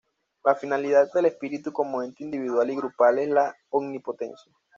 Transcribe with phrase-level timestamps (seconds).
[0.43, 4.51] La finalidad del espíritu como ente individual y grupal es la omnipotencia.